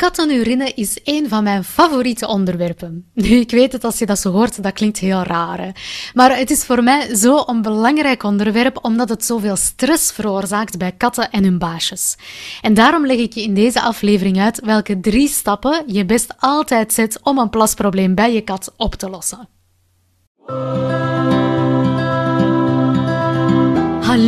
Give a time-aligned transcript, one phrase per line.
[0.00, 3.04] Kattenurine is een van mijn favoriete onderwerpen.
[3.14, 5.72] Nu, ik weet het als je dat zo hoort, dat klinkt heel raar.
[6.14, 10.92] Maar het is voor mij zo een belangrijk onderwerp omdat het zoveel stress veroorzaakt bij
[10.92, 12.16] katten en hun baasjes.
[12.60, 16.92] En daarom leg ik je in deze aflevering uit welke drie stappen je best altijd
[16.92, 19.48] zet om een plasprobleem bij je kat op te lossen.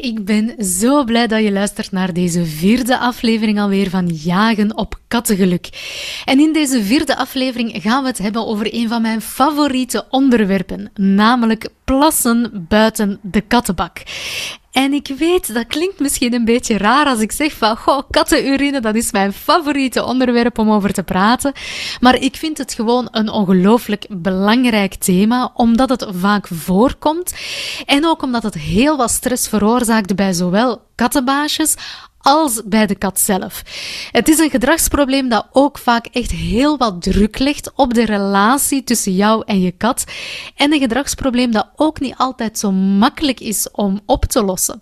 [0.00, 4.98] Ik ben zo blij dat je luistert naar deze vierde aflevering alweer van Jagen op
[5.08, 5.68] Kattengeluk.
[6.24, 10.90] En in deze vierde aflevering gaan we het hebben over een van mijn favoriete onderwerpen,
[10.94, 14.02] namelijk plassen buiten de kattenbak.
[14.78, 18.80] En ik weet, dat klinkt misschien een beetje raar als ik zeg van, goh, kattenurine,
[18.80, 21.52] dat is mijn favoriete onderwerp om over te praten.
[22.00, 27.34] Maar ik vind het gewoon een ongelooflijk belangrijk thema, omdat het vaak voorkomt.
[27.86, 31.74] En ook omdat het heel wat stress veroorzaakt bij zowel kattenbaasjes
[32.28, 33.62] als bij de kat zelf.
[34.12, 38.84] Het is een gedragsprobleem dat ook vaak echt heel wat druk legt op de relatie
[38.84, 40.04] tussen jou en je kat.
[40.56, 44.80] En een gedragsprobleem dat ook niet altijd zo makkelijk is om op te lossen.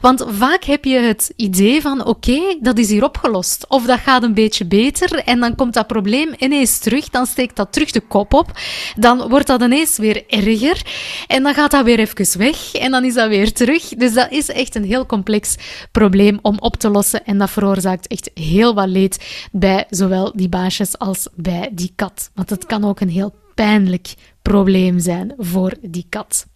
[0.00, 3.64] Want vaak heb je het idee van oké, dat is hier opgelost.
[3.68, 7.10] Of dat gaat een beetje beter en dan komt dat probleem ineens terug.
[7.10, 8.50] Dan steekt dat terug de kop op.
[8.96, 10.82] Dan wordt dat ineens weer erger.
[11.26, 13.88] En dan gaat dat weer even weg en dan is dat weer terug.
[13.88, 15.56] Dus dat is echt een heel complex
[15.92, 17.24] probleem om op te lossen.
[17.24, 22.30] En dat veroorzaakt echt heel wat leed bij zowel die baasjes als bij die kat.
[22.34, 26.46] Want het kan ook een heel pijnlijk probleem zijn voor die kat.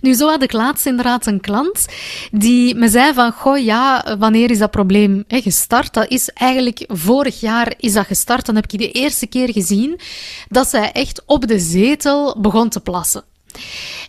[0.00, 1.86] Nu, zo had ik laatst inderdaad een klant
[2.32, 5.94] die me zei van, goh, ja, wanneer is dat probleem gestart?
[5.94, 8.46] Dat is eigenlijk, vorig jaar is dat gestart.
[8.46, 10.00] Dan heb ik de eerste keer gezien
[10.48, 13.24] dat zij echt op de zetel begon te plassen.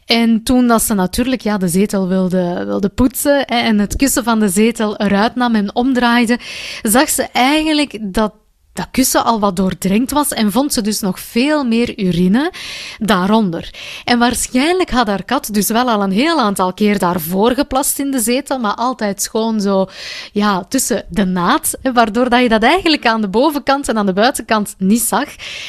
[0.06, 4.40] En toen dat ze natuurlijk ja, de zetel wilde, wilde poetsen en het kussen van
[4.40, 6.40] de zetel eruit nam en omdraaide,
[6.82, 8.34] zag ze eigenlijk dat
[8.78, 12.52] dat kussen al wat doordrenkt was en vond ze dus nog veel meer urine
[13.00, 13.74] daaronder.
[14.06, 18.12] En waarschijnlijk had haar kat dus wel al een heel aantal keer daarvoor geplast in
[18.12, 19.88] de zetel, maar altijd schoon zo,
[20.32, 24.14] ja, tussen de naad, waardoor dat je dat eigenlijk aan de bovenkant en aan de
[24.14, 25.28] buitenkant niet zag.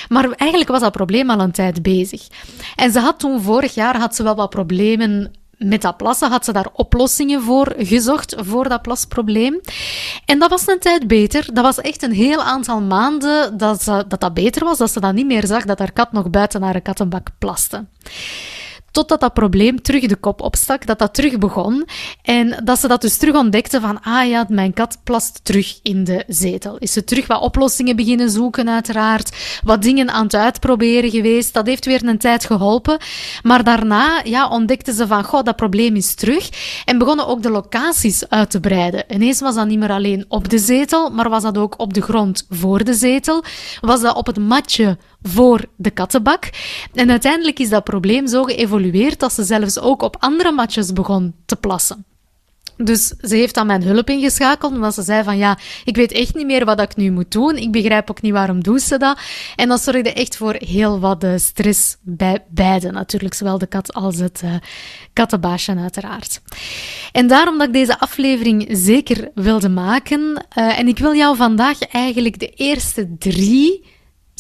[0.09, 2.29] Maar eigenlijk was dat probleem al een tijd bezig.
[2.77, 6.45] En ze had toen vorig jaar had ze wel wat problemen met dat plassen had
[6.45, 9.61] ze daar oplossingen voor gezocht, voor dat plasprobleem.
[10.25, 11.55] En dat was een tijd beter.
[11.55, 15.01] Dat was echt een heel aantal maanden dat, ze, dat dat beter was, dat ze
[15.01, 17.85] dan niet meer zag dat haar kat nog buiten haar kattenbak plaste.
[18.99, 21.85] Totdat dat probleem terug de kop opstak, dat dat terug begon.
[22.23, 26.05] En dat ze dat dus terug ontdekte van, ah ja, mijn kat plast terug in
[26.05, 26.77] de zetel.
[26.79, 29.61] Is ze terug wat oplossingen beginnen zoeken, uiteraard.
[29.63, 31.55] Wat dingen aan het uitproberen geweest.
[31.55, 32.99] Dat heeft weer een tijd geholpen.
[33.43, 36.49] Maar daarna, ja, ontdekte ze van, goh, dat probleem is terug.
[36.85, 39.05] En begonnen ook de locaties uit te breiden.
[39.09, 42.03] Ineens was dat niet meer alleen op de zetel, maar was dat ook op de
[42.03, 43.45] grond voor de zetel.
[43.81, 46.51] Was dat op het matje voor de kattenbak.
[46.95, 48.87] En uiteindelijk is dat probleem zo geëvolueerd
[49.19, 52.05] dat ze zelfs ook op andere matjes begon te plassen.
[52.77, 56.35] Dus ze heeft dan mijn hulp ingeschakeld, omdat ze zei van ja, ik weet echt
[56.35, 57.57] niet meer wat ik nu moet doen.
[57.57, 59.19] Ik begrijp ook niet waarom doet ze dat.
[59.57, 63.93] En dat zorgde echt voor heel wat uh, stress bij beide natuurlijk, zowel de kat
[63.93, 64.55] als het uh,
[65.13, 66.41] kattenbaasje uiteraard.
[67.13, 70.21] En daarom dat ik deze aflevering zeker wilde maken.
[70.21, 73.85] Uh, en ik wil jou vandaag eigenlijk de eerste drie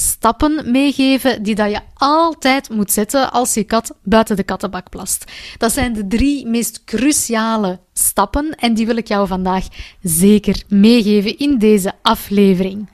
[0.00, 5.24] stappen meegeven die dat je altijd moet zetten als je kat buiten de kattenbak plast.
[5.56, 9.64] Dat zijn de drie meest cruciale stappen en die wil ik jou vandaag
[10.02, 12.88] zeker meegeven in deze aflevering.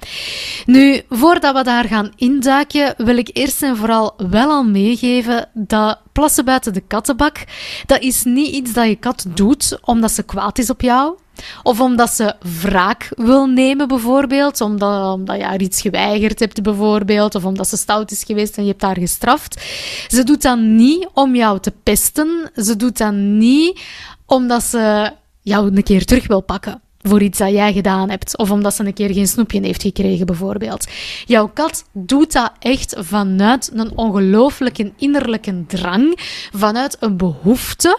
[0.67, 6.01] Nu, voordat we daar gaan induiken, wil ik eerst en vooral wel al meegeven dat
[6.13, 7.45] plassen buiten de kattenbak,
[7.87, 11.17] dat is niet iets dat je kat doet omdat ze kwaad is op jou
[11.63, 17.35] of omdat ze wraak wil nemen, bijvoorbeeld, omdat, omdat je haar iets geweigerd hebt, bijvoorbeeld,
[17.35, 19.63] of omdat ze stout is geweest en je hebt haar gestraft.
[20.09, 23.81] Ze doet dat niet om jou te pesten, ze doet dat niet
[24.27, 28.39] omdat ze jou een keer terug wil pakken voor iets dat jij gedaan hebt.
[28.39, 30.87] Of omdat ze een keer geen snoepje heeft gekregen, bijvoorbeeld.
[31.27, 36.19] Jouw kat doet dat echt vanuit een ongelooflijke innerlijke drang,
[36.53, 37.99] vanuit een behoefte.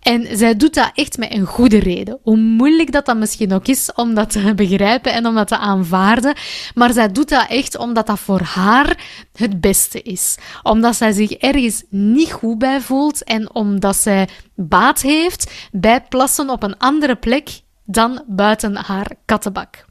[0.00, 2.18] En zij doet dat echt met een goede reden.
[2.22, 5.58] Hoe moeilijk dat dat misschien ook is om dat te begrijpen en om dat te
[5.58, 6.34] aanvaarden.
[6.74, 10.36] Maar zij doet dat echt omdat dat voor haar het beste is.
[10.62, 16.50] Omdat zij zich ergens niet goed bij voelt en omdat zij baat heeft bij plassen
[16.50, 17.48] op een andere plek
[17.92, 19.84] dan buiten haar kattenbak.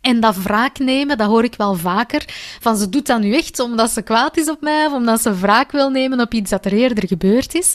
[0.00, 2.24] En dat wraak nemen, dat hoor ik wel vaker.
[2.60, 5.34] Van ze doet dat nu echt omdat ze kwaad is op mij of omdat ze
[5.34, 7.74] wraak wil nemen op iets dat er eerder gebeurd is.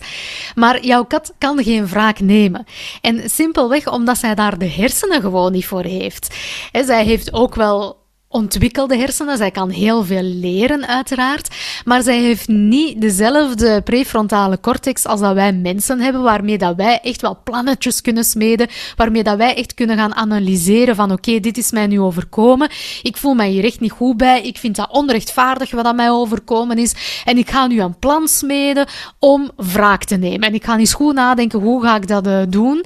[0.55, 2.65] Maar jouw kat kan geen wraak nemen.
[3.01, 6.35] En simpelweg omdat zij daar de hersenen gewoon niet voor heeft.
[6.71, 7.96] zij heeft ook wel
[8.29, 9.37] ontwikkelde hersenen.
[9.37, 11.55] Zij kan heel veel leren, uiteraard.
[11.85, 16.99] Maar zij heeft niet dezelfde prefrontale cortex als dat wij mensen hebben, waarmee dat wij
[17.03, 21.57] echt wel plannetjes kunnen smeden, waarmee dat wij echt kunnen gaan analyseren van oké, dit
[21.57, 22.69] is mij nu overkomen.
[23.03, 24.41] Ik voel mij hier echt niet goed bij.
[24.41, 27.21] Ik vind dat onrechtvaardig wat dat mij overkomen is.
[27.25, 28.87] En ik ga nu een plan smeden
[29.19, 30.47] om wraak te nemen.
[30.47, 32.85] En ik ga eens goed nadenken, hoe ga ik dat uh, doen?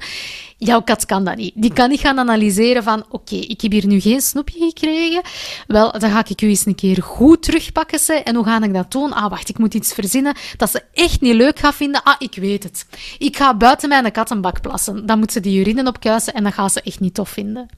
[0.64, 1.52] Jouw kat kan dat niet.
[1.54, 5.22] Die kan niet gaan analyseren van, oké, ik heb hier nu geen snoepje gekregen.
[5.66, 7.98] Wel, dan ga ik u eens een keer goed terugpakken.
[7.98, 8.12] Ze.
[8.12, 9.12] En hoe ga ik dat doen?
[9.12, 12.02] Ah, wacht, ik moet iets verzinnen dat ze echt niet leuk gaat vinden.
[12.02, 12.86] Ah, ik weet het.
[13.18, 15.06] Ik ga buiten mijn kattenbak plassen.
[15.06, 17.68] Dan moet ze die urine opkuisen en dat gaat ze echt niet tof vinden.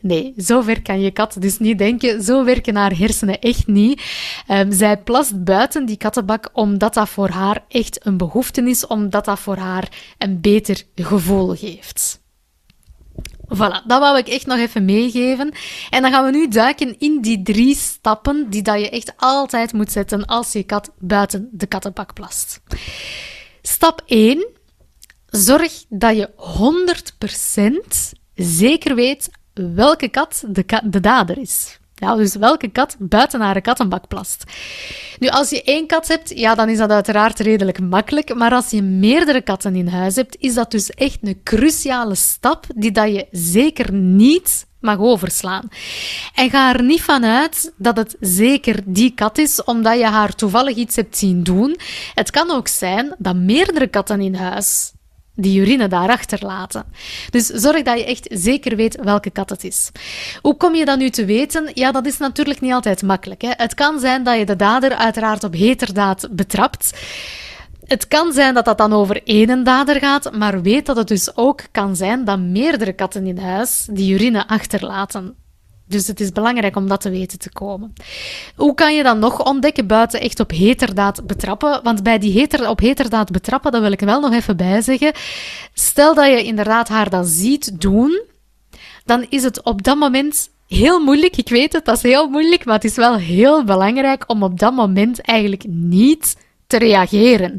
[0.00, 2.22] Nee, zo ver kan je kat dus niet denken.
[2.22, 4.02] Zo werken haar hersenen echt niet.
[4.48, 9.24] Um, zij plast buiten die kattenbak omdat dat voor haar echt een behoefte is, omdat
[9.24, 12.20] dat voor haar een beter gevoel geeft.
[13.54, 15.52] Voilà, dat wou ik echt nog even meegeven.
[15.90, 19.72] En dan gaan we nu duiken in die drie stappen die dat je echt altijd
[19.72, 22.60] moet zetten als je kat buiten de kattenbak plast.
[23.62, 24.46] Stap 1.
[25.26, 26.30] Zorg dat je
[28.14, 31.78] 100% zeker weet welke kat de, de dader is.
[31.94, 34.44] Ja, dus welke kat buiten haar kattenbak plast.
[35.18, 38.34] Nu, als je één kat hebt, ja, dan is dat uiteraard redelijk makkelijk.
[38.34, 42.64] Maar als je meerdere katten in huis hebt, is dat dus echt een cruciale stap
[42.76, 45.68] die dat je zeker niet mag overslaan.
[46.34, 50.34] En ga er niet van uit dat het zeker die kat is, omdat je haar
[50.34, 51.76] toevallig iets hebt zien doen.
[52.14, 54.92] Het kan ook zijn dat meerdere katten in huis
[55.40, 56.84] die urine daarachter laten.
[57.30, 59.90] Dus zorg dat je echt zeker weet welke kat het is.
[60.42, 61.70] Hoe kom je dat nu te weten?
[61.74, 63.42] Ja, dat is natuurlijk niet altijd makkelijk.
[63.42, 63.50] Hè?
[63.56, 66.92] Het kan zijn dat je de dader uiteraard op heterdaad betrapt.
[67.84, 71.36] Het kan zijn dat dat dan over één dader gaat, maar weet dat het dus
[71.36, 75.34] ook kan zijn dat meerdere katten in huis die urine achterlaten.
[75.90, 77.92] Dus het is belangrijk om dat te weten te komen.
[78.56, 81.80] Hoe kan je dan nog ontdekken buiten echt op heterdaad betrappen?
[81.82, 85.12] Want bij die heter, op heterdaad betrappen, dat wil ik wel nog even bijzeggen.
[85.74, 88.22] Stel dat je inderdaad haar dat ziet doen,
[89.04, 91.36] dan is het op dat moment heel moeilijk.
[91.36, 94.58] Ik weet het, dat is heel moeilijk, maar het is wel heel belangrijk om op
[94.58, 96.36] dat moment eigenlijk niet
[96.70, 97.58] te reageren.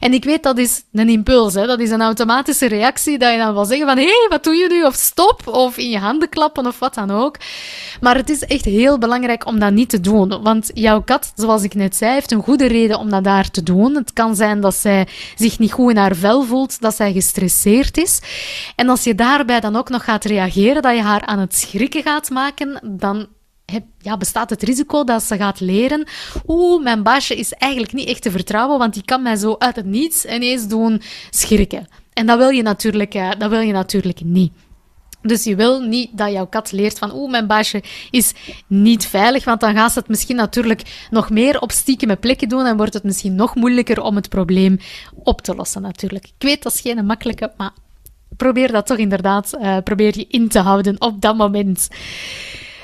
[0.00, 1.66] En ik weet dat is een impuls, hè?
[1.66, 4.54] dat is een automatische reactie dat je dan wil zeggen van hé, hey, wat doe
[4.54, 4.84] je nu?
[4.84, 7.36] Of stop, of in je handen klappen of wat dan ook.
[8.00, 11.62] Maar het is echt heel belangrijk om dat niet te doen, want jouw kat, zoals
[11.62, 13.94] ik net zei, heeft een goede reden om dat daar te doen.
[13.94, 15.06] Het kan zijn dat zij
[15.36, 18.20] zich niet goed in haar vel voelt, dat zij gestresseerd is.
[18.76, 22.02] En als je daarbij dan ook nog gaat reageren, dat je haar aan het schrikken
[22.02, 23.26] gaat maken, dan
[23.98, 26.06] ja, bestaat het risico dat ze gaat leren.
[26.46, 29.76] Oeh, mijn baasje is eigenlijk niet echt te vertrouwen, want die kan mij zo uit
[29.76, 31.86] het niets ineens doen schrikken.
[32.12, 34.52] En dat wil je natuurlijk, eh, dat wil je natuurlijk niet.
[35.22, 38.32] Dus je wil niet dat jouw kat leert van oeh, mijn baasje is
[38.66, 42.66] niet veilig, want dan gaat ze het misschien natuurlijk nog meer op stiekeme plekken doen
[42.66, 44.78] en wordt het misschien nog moeilijker om het probleem
[45.14, 46.24] op te lossen natuurlijk.
[46.24, 47.72] Ik weet, dat is geen makkelijke, maar
[48.36, 51.88] probeer dat toch inderdaad, uh, probeer je in te houden op dat moment.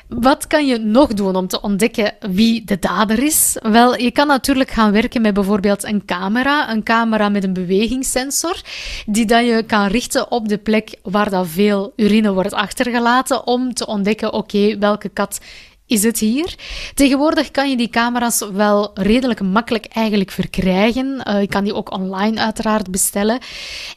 [0.08, 3.56] Wat kan je nog doen om te ontdekken wie de dader is?
[3.62, 8.60] Wel, je kan natuurlijk gaan werken met bijvoorbeeld een camera, een camera met een bewegingssensor,
[9.06, 13.74] die dan je kan richten op de plek waar dat veel urine wordt achtergelaten, om
[13.74, 15.40] te ontdekken, oké, welke kat
[15.86, 16.54] is het hier.
[16.94, 21.22] Tegenwoordig kan je die camera's wel redelijk makkelijk eigenlijk verkrijgen.
[21.28, 23.38] Uh, je kan die ook online uiteraard bestellen.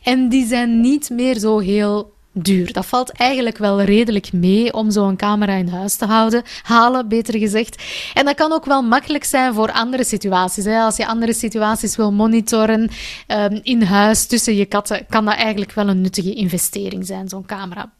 [0.03, 2.73] En die zijn niet meer zo heel duur.
[2.73, 7.37] Dat valt eigenlijk wel redelijk mee om zo'n camera in huis te houden, halen, beter
[7.37, 7.83] gezegd.
[8.13, 10.65] En dat kan ook wel makkelijk zijn voor andere situaties.
[10.65, 10.79] Hè.
[10.79, 12.89] Als je andere situaties wil monitoren
[13.27, 17.45] um, in huis tussen je katten, kan dat eigenlijk wel een nuttige investering zijn, zo'n
[17.45, 17.91] camera.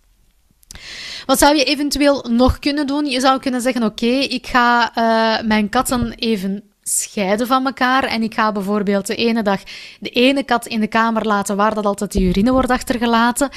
[1.26, 3.06] Wat zou je eventueel nog kunnen doen?
[3.06, 8.04] Je zou kunnen zeggen: Oké, ik ga uh, mijn katten even scheiden van elkaar.
[8.04, 9.60] En ik ga bijvoorbeeld de ene dag
[10.00, 13.50] de ene kat in de kamer laten waar dat altijd de urine wordt achtergelaten.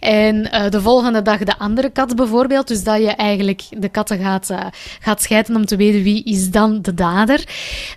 [0.00, 2.68] En uh, de volgende dag de andere kat bijvoorbeeld.
[2.68, 4.60] Dus dat je eigenlijk de katten gaat, uh,
[5.00, 7.44] gaat scheiden om te weten wie is dan de dader.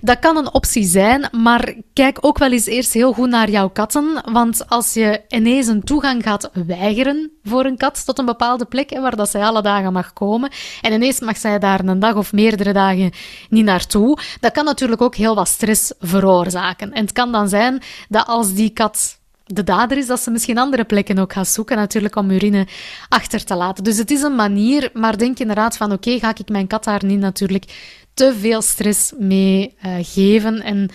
[0.02, 3.70] Dat kan een optie zijn, maar kijk ook wel eens eerst heel goed naar jouw
[3.70, 4.22] katten.
[4.32, 9.00] Want als je ineens een toegang gaat weigeren voor een kat tot een bepaalde plek
[9.00, 10.52] waar dat zij alle dagen mag komen.
[10.82, 13.12] En ineens mag zij daar een dag of meerdere dagen
[13.50, 14.18] niet naartoe.
[14.40, 16.92] Dat kan natuurlijk ook heel wat stress veroorzaken.
[16.92, 20.58] En het kan dan zijn dat als die kat de dader is, dat ze misschien
[20.58, 22.68] andere plekken ook gaat zoeken, natuurlijk om urine
[23.10, 23.84] achter te laten.
[23.84, 27.06] Dus het is een manier, maar denk inderdaad van oké, ga ik mijn kat daar
[27.06, 27.66] niet natuurlijk
[28.14, 30.90] te veel stress mee uh, geven en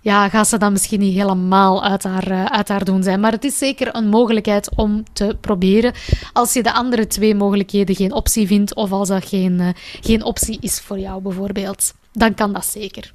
[0.00, 3.20] ja, gaat ze dan misschien niet helemaal uit haar, uh, uit haar doen zijn.
[3.20, 5.92] Maar het is zeker een mogelijkheid om te proberen.
[6.32, 9.68] Als je de andere twee mogelijkheden geen optie vindt, of als dat geen, uh,
[10.00, 13.12] geen optie is voor jou bijvoorbeeld, dan kan dat zeker.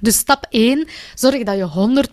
[0.00, 2.04] Dus stap 1, zorg dat je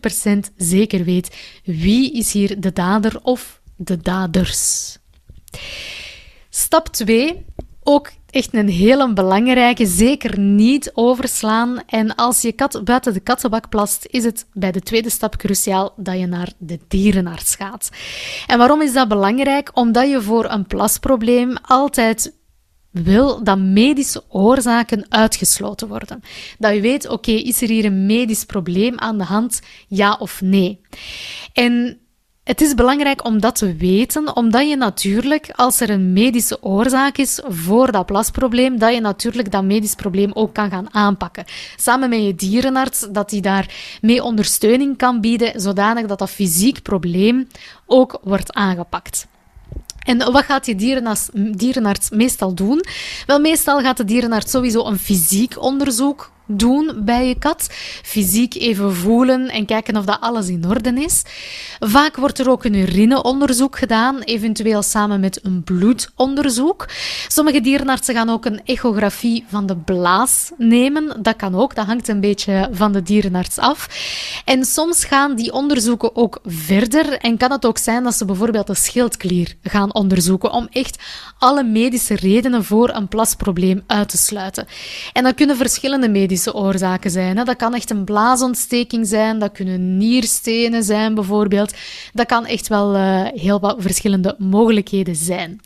[0.49, 4.97] 100% zeker weet wie is hier de dader of de daders.
[6.49, 7.45] Stap 2,
[7.83, 11.83] ook echt een hele belangrijke, zeker niet overslaan.
[11.85, 15.93] En als je kat buiten de kattenbak plast, is het bij de tweede stap cruciaal
[15.95, 17.89] dat je naar de dierenarts gaat.
[18.47, 19.69] En waarom is dat belangrijk?
[19.73, 22.33] Omdat je voor een plasprobleem altijd
[23.03, 26.23] wil dat medische oorzaken uitgesloten worden.
[26.59, 30.41] Dat je weet, oké, is er hier een medisch probleem aan de hand, ja of
[30.41, 30.81] nee?
[31.53, 31.99] En
[32.47, 37.17] het is belangrijk om dat te weten, omdat je natuurlijk, als er een medische oorzaak
[37.17, 41.45] is voor dat plasprobleem, dat je natuurlijk dat medisch probleem ook kan gaan aanpakken.
[41.75, 46.81] Samen met je dierenarts, dat die daar mee ondersteuning kan bieden, zodanig dat dat fysiek
[46.81, 47.47] probleem
[47.85, 49.27] ook wordt aangepakt.
[50.07, 52.83] En wat gaat die dierenarts, dierenarts meestal doen?
[53.25, 57.67] Wel, meestal gaat de dierenarts sowieso een fysiek onderzoek doen bij je kat.
[58.03, 61.23] Fysiek even voelen en kijken of dat alles in orde is.
[61.79, 66.85] Vaak wordt er ook een urineonderzoek gedaan, eventueel samen met een bloedonderzoek.
[67.27, 71.21] Sommige dierenartsen gaan ook een echografie van de blaas nemen.
[71.21, 73.87] Dat kan ook, dat hangt een beetje van de dierenarts af.
[74.45, 78.67] En soms gaan die onderzoeken ook verder en kan het ook zijn dat ze bijvoorbeeld
[78.67, 81.03] de schildklier gaan onderzoeken om echt
[81.37, 84.67] alle medische redenen voor een plasprobleem uit te sluiten.
[85.13, 87.35] En dat kunnen verschillende medische oorzaken zijn.
[87.35, 91.73] Dat kan echt een blaasontsteking zijn, dat kunnen nierstenen zijn bijvoorbeeld.
[92.13, 95.59] Dat kan echt wel uh, heel wat verschillende mogelijkheden zijn.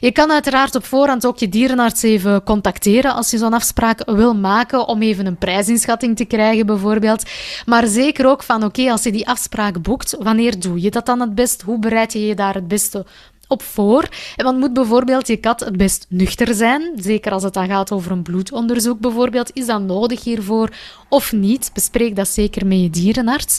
[0.00, 4.34] Je kan uiteraard op voorhand ook je dierenarts even contacteren als je zo'n afspraak wil
[4.34, 7.22] maken om even een prijsinschatting te krijgen bijvoorbeeld.
[7.66, 11.20] Maar zeker ook van oké, als je die afspraak boekt, wanneer doe je dat dan
[11.20, 11.62] het best?
[11.62, 13.06] Hoe bereid je je daar het beste
[13.48, 14.08] op voor.
[14.36, 16.92] Want moet bijvoorbeeld je kat het best nuchter zijn.
[16.96, 19.50] Zeker als het dan gaat over een bloedonderzoek bijvoorbeeld.
[19.52, 20.70] Is dat nodig hiervoor
[21.08, 21.70] of niet?
[21.74, 23.58] Bespreek dat zeker met je dierenarts.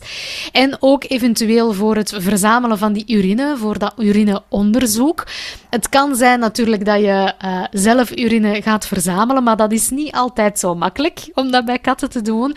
[0.52, 5.28] En ook eventueel voor het verzamelen van die urine, voor dat urineonderzoek.
[5.70, 10.12] Het kan zijn natuurlijk dat je uh, zelf urine gaat verzamelen, maar dat is niet
[10.14, 12.56] altijd zo makkelijk om dat bij katten te doen.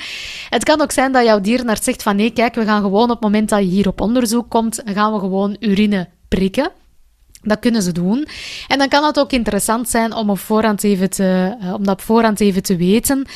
[0.48, 3.08] Het kan ook zijn dat jouw dierenarts zegt van nee, kijk, we gaan gewoon op
[3.10, 6.70] het moment dat je hier op onderzoek komt, gaan we gewoon urine prikken.
[7.44, 8.26] Dat kunnen ze doen.
[8.68, 11.94] En dan kan het ook interessant zijn om, op voorhand even te, uh, om dat
[11.94, 13.26] op voorhand even te weten.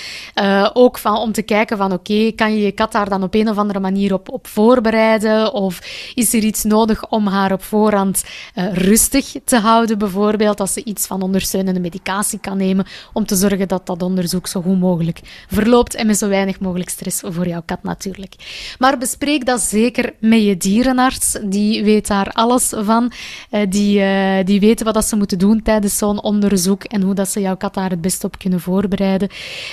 [0.43, 3.35] Uh, ook van, om te kijken van oké, kan je je kat daar dan op
[3.35, 5.53] een of andere manier op, op voorbereiden?
[5.53, 5.81] Of
[6.15, 9.99] is er iets nodig om haar op voorhand uh, rustig te houden?
[9.99, 12.87] Bijvoorbeeld als ze iets van ondersteunende medicatie kan nemen.
[13.13, 15.95] Om te zorgen dat dat onderzoek zo goed mogelijk verloopt.
[15.95, 18.35] En met zo weinig mogelijk stress voor jouw kat natuurlijk.
[18.79, 21.39] Maar bespreek dat zeker met je dierenarts.
[21.43, 23.13] Die weet daar alles van.
[23.69, 27.15] die die, uh, die weten wat dat ze moeten doen tijdens zo'n onderzoek en hoe
[27.15, 29.29] dat ze jouw kat daar het best op kunnen voorbereiden.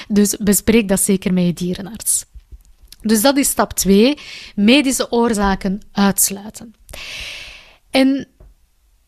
[0.08, 2.26] Dus bespreek dat zeker met je dierenarts.
[3.02, 4.18] Dus dat is stap 2,
[4.56, 6.74] medische oorzaken uitsluiten.
[7.90, 8.28] En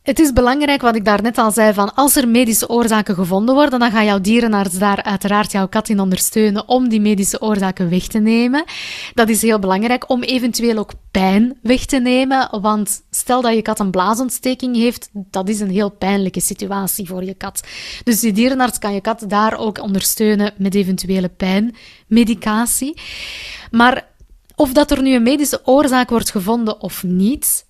[0.05, 3.79] het is belangrijk, wat ik daarnet al zei, van als er medische oorzaken gevonden worden,
[3.79, 8.07] dan gaat jouw dierenarts daar uiteraard jouw kat in ondersteunen om die medische oorzaken weg
[8.07, 8.63] te nemen.
[9.13, 13.61] Dat is heel belangrijk om eventueel ook pijn weg te nemen, want stel dat je
[13.61, 17.67] kat een blaasontsteking heeft, dat is een heel pijnlijke situatie voor je kat.
[18.03, 23.01] Dus die dierenarts kan je kat daar ook ondersteunen met eventuele pijnmedicatie.
[23.71, 24.07] Maar
[24.55, 27.65] of dat er nu een medische oorzaak wordt gevonden of niet,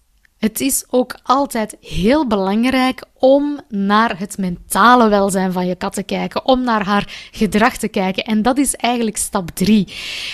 [0.46, 6.04] het is ook altijd heel belangrijk om naar het mentale welzijn van je kat te
[6.04, 8.24] kijken, om naar haar gedrag te kijken.
[8.24, 9.88] En dat is eigenlijk stap 3.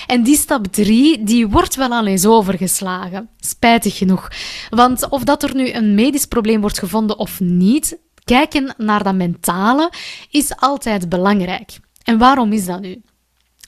[0.08, 3.30] En die stap 3, die wordt wel al eens overgeslagen.
[3.38, 4.28] Spijtig genoeg.
[4.70, 9.16] Want of dat er nu een medisch probleem wordt gevonden of niet, kijken naar dat
[9.16, 9.92] mentale
[10.30, 11.80] is altijd belangrijk.
[12.04, 13.02] En waarom is dat nu?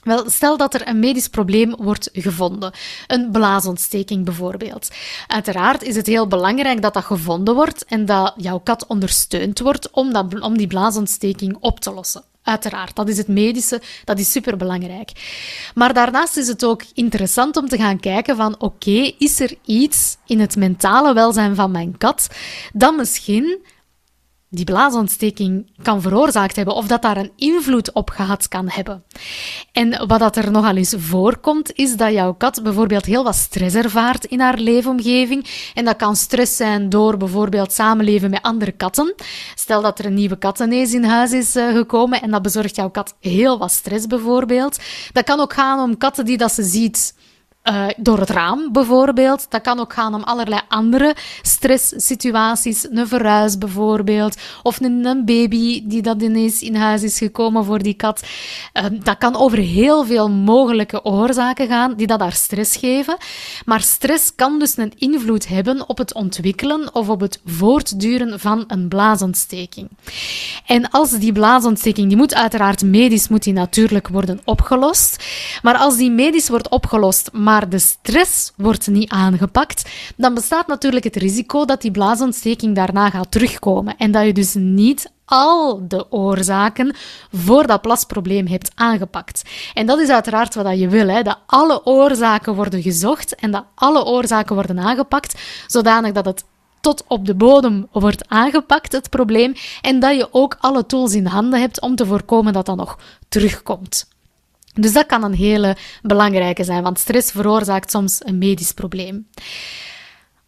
[0.04, 2.72] Wel, stel dat er een medisch probleem wordt gevonden,
[3.06, 4.88] een blaasontsteking bijvoorbeeld.
[5.26, 9.90] Uiteraard is het heel belangrijk dat dat gevonden wordt en dat jouw kat ondersteund wordt
[9.90, 12.24] om, dat, om die blaasontsteking op te lossen.
[12.42, 15.10] Uiteraard, dat is het medische, dat is superbelangrijk.
[15.74, 20.16] Maar daarnaast is het ook interessant om te gaan kijken van oké, is er iets
[20.26, 22.28] in het mentale welzijn van mijn kat
[22.72, 23.58] dat misschien
[24.54, 29.04] die blaasontsteking kan veroorzaakt hebben of dat daar een invloed op gehad kan hebben.
[29.72, 33.74] En wat dat er nogal eens voorkomt, is dat jouw kat bijvoorbeeld heel wat stress
[33.74, 35.46] ervaart in haar leefomgeving.
[35.74, 39.14] En dat kan stress zijn door bijvoorbeeld samenleven met andere katten.
[39.54, 42.90] Stel dat er een nieuwe kattenees in huis is uh, gekomen en dat bezorgt jouw
[42.90, 44.78] kat heel wat stress bijvoorbeeld.
[45.12, 47.14] Dat kan ook gaan om katten die dat ze ziet
[47.70, 49.46] uh, door het raam bijvoorbeeld.
[49.48, 52.86] Dat kan ook gaan om allerlei andere stresssituaties.
[52.90, 54.36] Een verhuis bijvoorbeeld.
[54.62, 58.22] Of een, baby die dat ineens in huis is gekomen voor die kat.
[58.74, 63.16] Uh, dat kan over heel veel mogelijke oorzaken gaan die dat daar stress geven.
[63.64, 68.64] Maar stress kan dus een invloed hebben op het ontwikkelen of op het voortduren van
[68.66, 69.88] een blaasontsteking.
[70.66, 75.24] En als die blaasontsteking, die moet uiteraard medisch moet die natuurlijk worden opgelost.
[75.62, 80.66] Maar als die medisch wordt opgelost, maar maar de stress wordt niet aangepakt, dan bestaat
[80.66, 85.88] natuurlijk het risico dat die blaasontsteking daarna gaat terugkomen en dat je dus niet al
[85.88, 86.94] de oorzaken
[87.32, 89.42] voor dat plasprobleem hebt aangepakt.
[89.74, 91.22] En dat is uiteraard wat je wil, hè?
[91.22, 96.44] dat alle oorzaken worden gezocht en dat alle oorzaken worden aangepakt, zodanig dat het
[96.80, 101.26] tot op de bodem wordt aangepakt, het probleem, en dat je ook alle tools in
[101.26, 104.12] handen hebt om te voorkomen dat dat nog terugkomt.
[104.74, 109.28] Dus dat kan een hele belangrijke zijn, want stress veroorzaakt soms een medisch probleem.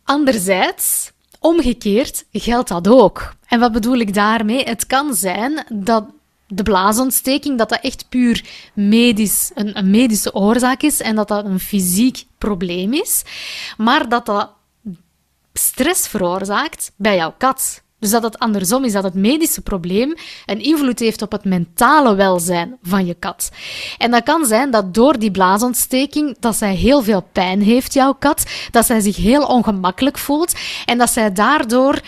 [0.05, 3.35] Anderzijds, omgekeerd, geldt dat ook.
[3.47, 4.65] En wat bedoel ik daarmee?
[4.65, 6.05] Het kan zijn dat
[6.49, 11.45] de blaasontsteking, dat dat echt puur medisch, een, een medische oorzaak is en dat dat
[11.45, 13.23] een fysiek probleem is,
[13.77, 14.51] maar dat dat
[15.53, 17.83] stress veroorzaakt bij jouw kat.
[17.99, 20.15] Dus dat het andersom is, dat het medische probleem
[20.47, 23.51] een invloed heeft op het mentale welzijn van je kat.
[23.99, 28.13] En dat kan zijn dat door die blaasontsteking, dat zij heel veel pijn heeft, jouw
[28.13, 32.01] kat, dat zij zich heel ongemakkelijk voelt en dat zij daardoor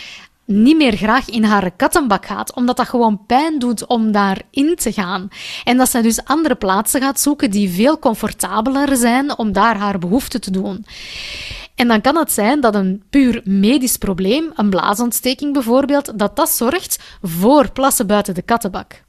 [0.45, 4.91] niet meer graag in haar kattenbak gaat, omdat dat gewoon pijn doet om daarin te
[4.91, 5.27] gaan.
[5.63, 9.99] En dat zij dus andere plaatsen gaat zoeken die veel comfortabeler zijn om daar haar
[9.99, 10.85] behoefte te doen.
[11.79, 16.49] En dan kan het zijn dat een puur medisch probleem, een blaasontsteking bijvoorbeeld, dat dat
[16.49, 19.03] zorgt voor plassen buiten de kattenbak.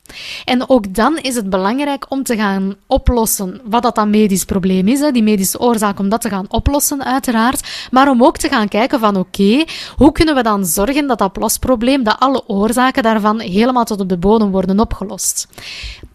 [0.44, 5.12] En ook dan is het belangrijk om te gaan oplossen wat dat medisch probleem is,
[5.12, 9.00] die medische oorzaak, om dat te gaan oplossen uiteraard, maar om ook te gaan kijken
[9.00, 9.64] van oké,
[9.96, 14.08] hoe kunnen we dan zorgen dat dat plasprobleem, dat alle oorzaken daarvan helemaal tot op
[14.08, 15.48] de bodem worden opgelost.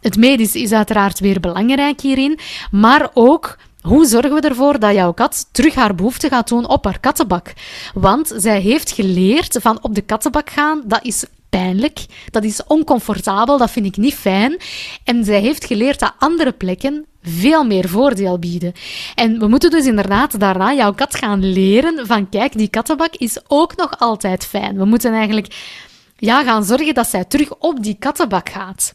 [0.02, 2.40] Het medisch is uiteraard weer belangrijk hierin,
[2.72, 6.86] maar ook hoe zorgen we ervoor dat jouw kat terug haar behoefte gaat doen op
[6.86, 7.54] haar kattenbak?
[7.94, 13.58] Want zij heeft geleerd van op de kattenbak gaan, dat is pijnlijk, dat is oncomfortabel,
[13.58, 14.58] dat vind ik niet fijn.
[15.04, 18.74] En zij heeft geleerd dat andere plekken veel meer voordeel bieden.
[19.16, 23.40] En we moeten dus inderdaad daarna jouw kat gaan leren van kijk, die kattenbak is
[23.48, 24.78] ook nog altijd fijn.
[24.78, 25.56] We moeten eigenlijk
[26.18, 28.94] ja, gaan zorgen dat zij terug op die kattenbak gaat.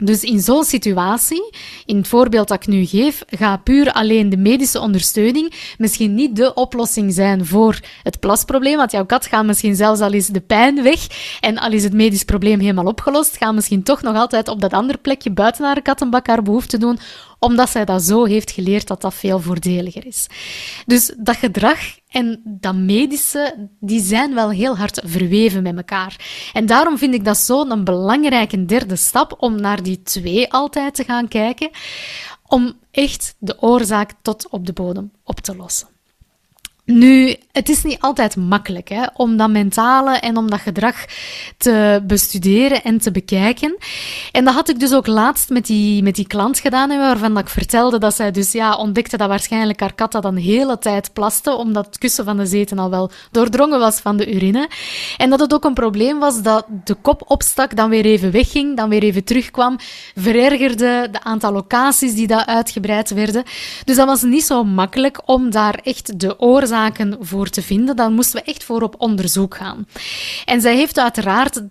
[0.00, 1.50] Dus in zo'n situatie,
[1.84, 6.36] in het voorbeeld dat ik nu geef, gaat puur alleen de medische ondersteuning misschien niet
[6.36, 8.76] de oplossing zijn voor het plasprobleem.
[8.76, 11.06] Want jouw kat gaat misschien zelfs al is de pijn weg
[11.40, 14.72] en al is het medisch probleem helemaal opgelost, gaat misschien toch nog altijd op dat
[14.72, 16.98] andere plekje buiten haar kattenbak haar behoefte doen,
[17.40, 20.26] omdat zij dat zo heeft geleerd dat dat veel voordeliger is.
[20.86, 26.16] Dus dat gedrag en dat medische, die zijn wel heel hard verweven met elkaar.
[26.52, 31.04] En daarom vind ik dat zo'n belangrijke derde stap om naar die twee altijd te
[31.04, 31.70] gaan kijken,
[32.46, 35.88] om echt de oorzaak tot op de bodem op te lossen.
[36.90, 41.04] Nu, het is niet altijd makkelijk hè, om dat mentale en om dat gedrag
[41.56, 43.76] te bestuderen en te bekijken.
[44.32, 47.42] En dat had ik dus ook laatst met die, met die klant gedaan, waarvan dat
[47.42, 51.54] ik vertelde dat zij dus ja, ontdekte dat waarschijnlijk haar kat dat hele tijd plaste,
[51.54, 54.68] omdat het kussen van de zeten al wel doordrongen was van de urine.
[55.16, 58.76] En dat het ook een probleem was dat de kop opstak, dan weer even wegging,
[58.76, 59.76] dan weer even terugkwam,
[60.14, 63.42] verergerde de aantal locaties die daar uitgebreid werden.
[63.84, 66.78] Dus dat was niet zo makkelijk om daar echt de oorzaak
[67.20, 67.96] voor te vinden.
[67.96, 69.86] Dan moesten we echt voor op onderzoek gaan.
[70.44, 71.62] En zij heeft uiteraard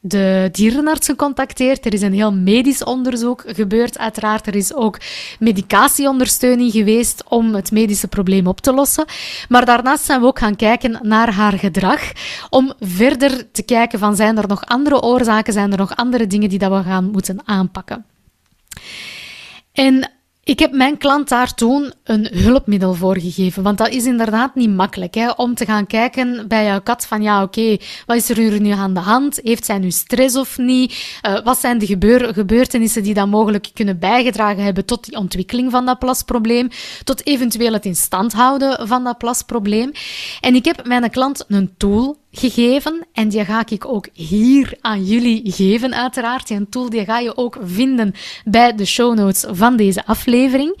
[0.00, 1.86] de dierenarts gecontacteerd.
[1.86, 3.98] Er is een heel medisch onderzoek gebeurd.
[3.98, 4.98] Uiteraard, er is ook
[5.38, 9.04] medicatieondersteuning geweest om het medische probleem op te lossen.
[9.48, 12.12] Maar daarnaast zijn we ook gaan kijken naar haar gedrag,
[12.50, 16.48] om verder te kijken van zijn er nog andere oorzaken, zijn er nog andere dingen
[16.48, 18.04] die dat we gaan moeten aanpakken.
[19.72, 20.10] En
[20.50, 24.70] ik heb mijn klant daar toen een hulpmiddel voor gegeven, want dat is inderdaad niet
[24.70, 28.60] makkelijk hè, om te gaan kijken bij jouw kat van ja, oké, wat is er
[28.60, 29.40] nu aan de hand?
[29.42, 31.18] Heeft zij nu stress of niet?
[31.26, 35.70] Uh, wat zijn de gebeur gebeurtenissen die dan mogelijk kunnen bijgedragen hebben tot die ontwikkeling
[35.70, 36.68] van dat plasprobleem,
[37.04, 39.92] tot eventueel het in stand houden van dat plasprobleem?
[40.40, 45.04] En ik heb mijn klant een tool gegeven en die ga ik ook hier aan
[45.04, 46.48] jullie geven, uiteraard.
[46.48, 48.14] Die tool die ga je ook vinden
[48.44, 50.80] bij de show notes van deze aflevering.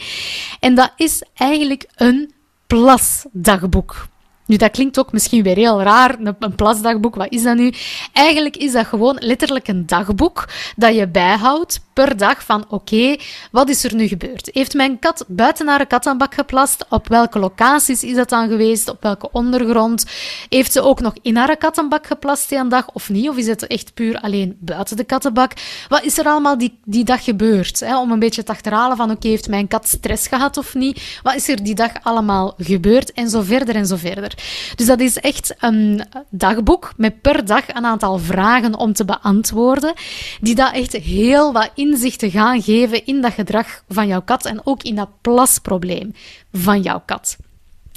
[0.60, 2.32] En dat is eigenlijk een
[2.66, 4.08] plasdagboek.
[4.50, 7.72] Nu, dat klinkt ook misschien weer heel raar, een plasdagboek, wat is dat nu?
[8.12, 13.16] Eigenlijk is dat gewoon letterlijk een dagboek dat je bijhoudt per dag van oké,
[13.50, 14.50] wat is er nu gebeurd?
[14.52, 16.84] Heeft mijn kat buiten haar kattenbak geplast?
[16.88, 18.88] Op welke locaties is dat dan geweest?
[18.88, 20.04] Op welke ondergrond?
[20.48, 23.28] Heeft ze ook nog in haar kattenbak geplast die dag of niet?
[23.28, 25.52] Of is het echt puur alleen buiten de kattenbak?
[25.88, 27.80] Wat is er allemaal die, die dag gebeurd?
[27.80, 27.98] Hè?
[27.98, 31.18] Om een beetje te achterhalen van oké, heeft mijn kat stress gehad of niet?
[31.22, 33.12] Wat is er die dag allemaal gebeurd?
[33.12, 34.34] En zo verder en zo verder.
[34.74, 39.92] Dus dat is echt een dagboek met per dag een aantal vragen om te beantwoorden,
[40.40, 44.60] die dat echt heel wat inzichten gaan geven in dat gedrag van jouw kat en
[44.64, 46.14] ook in dat plasprobleem
[46.52, 47.36] van jouw kat.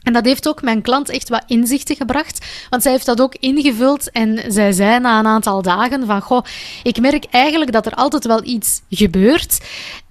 [0.03, 3.35] En dat heeft ook mijn klant echt wat inzichten gebracht, want zij heeft dat ook
[3.39, 6.43] ingevuld en zij zei na een aantal dagen van, goh,
[6.83, 9.57] ik merk eigenlijk dat er altijd wel iets gebeurt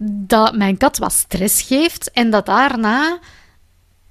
[0.07, 3.19] dat mijn kat wat stress geeft en dat daarna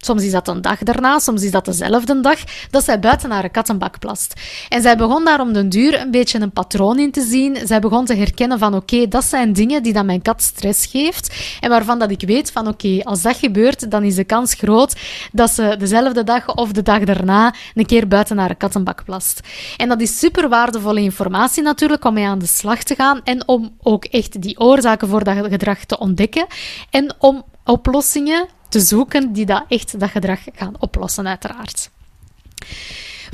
[0.03, 3.49] Soms is dat een dag daarna, soms is dat dezelfde dag, dat zij buiten haar
[3.49, 4.33] kattenbak plast.
[4.69, 7.57] En zij begon daar om den duur een beetje een patroon in te zien.
[7.63, 11.57] Zij begon te herkennen van oké, dat zijn dingen die dan mijn kat stress geeft.
[11.59, 14.95] En waarvan dat ik weet van oké, als dat gebeurt, dan is de kans groot
[15.31, 19.39] dat ze dezelfde dag of de dag daarna een keer buiten haar kattenbak plast.
[19.77, 23.47] En dat is super waardevolle informatie natuurlijk om mee aan de slag te gaan en
[23.47, 26.45] om ook echt die oorzaken voor dat gedrag te ontdekken
[26.89, 31.89] en om oplossingen te zoeken die dat echt dat gedrag gaan oplossen, uiteraard.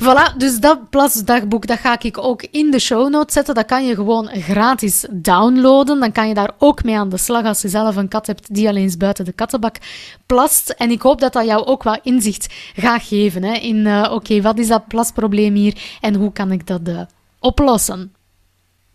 [0.02, 3.54] Voilà, dus dat plasdagboek dat ga ik ook in de show notes zetten.
[3.54, 6.00] Dat kan je gewoon gratis downloaden.
[6.00, 8.54] Dan kan je daar ook mee aan de slag als je zelf een kat hebt
[8.54, 9.76] die alleen eens buiten de kattenbak
[10.26, 10.70] plast.
[10.70, 14.40] En ik hoop dat dat jou ook wat inzicht gaat geven hè, in, uh, oké,
[14.40, 17.00] wat is dat plasprobleem hier en hoe kan ik dat uh,
[17.38, 18.12] oplossen?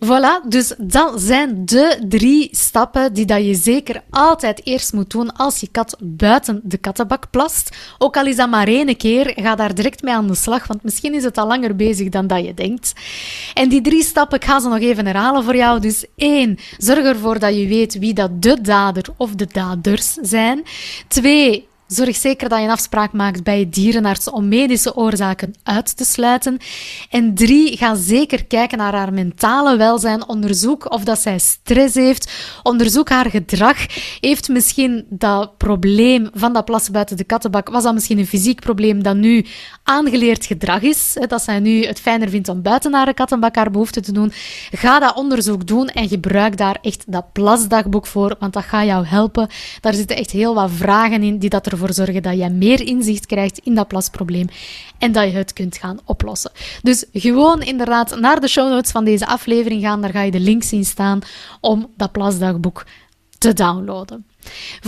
[0.06, 5.36] Voilà, dus dat zijn de drie stappen die dat je zeker altijd eerst moet doen
[5.36, 7.78] als je kat buiten de kattenbak plast.
[7.98, 10.84] Ook al is dat maar één keer, ga daar direct mee aan de slag, want
[10.84, 12.94] misschien is het al langer bezig dan dat je denkt.
[13.54, 15.80] En die drie stappen, ik ga ze nog even herhalen voor jou.
[15.80, 20.64] Dus één, zorg ervoor dat je weet wie dat de dader of de daders zijn.
[21.08, 25.98] Twee, Zorg zeker dat je een afspraak maakt bij je dierenarts om medische oorzaken uit
[25.98, 26.58] te sluiten.
[27.10, 30.28] En drie, ga zeker kijken naar haar mentale welzijn.
[30.28, 32.32] Onderzoek of dat zij stress heeft.
[32.64, 33.78] Onderzoek haar gedrag.
[34.20, 38.60] Heeft misschien dat probleem van dat plassen buiten de kattenbak, was dat misschien een fysiek
[38.60, 39.46] probleem dat nu
[39.84, 41.18] aangeleerd gedrag is?
[41.28, 44.32] Dat zij nu het fijner vindt om buiten haar kattenbak haar behoefte te doen.
[44.72, 49.06] Ga dat onderzoek doen en gebruik daar echt dat plasdagboek voor, want dat gaat jou
[49.06, 49.48] helpen.
[49.82, 53.26] Daar zitten echt heel wat vragen in die dat ervoor zorgen dat je meer inzicht
[53.26, 54.48] krijgt in dat plasprobleem
[54.98, 56.52] en dat je het kunt gaan oplossen.
[56.82, 60.40] Dus gewoon inderdaad naar de show notes van deze aflevering gaan, daar ga je de
[60.40, 61.20] link zien staan
[61.62, 62.86] om dat plasdagboek
[63.44, 64.26] te downloaden.